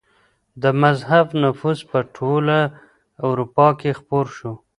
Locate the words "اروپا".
3.27-3.67